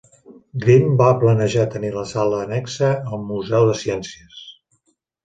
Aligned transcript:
Green 0.61 0.85
va 1.01 1.09
planejar 1.23 1.65
tenir 1.75 1.91
la 1.97 2.05
sala 2.11 2.39
annexa 2.45 2.89
al 2.95 3.21
Museu 3.33 3.69
de 3.71 3.77
Ciències. 3.83 4.41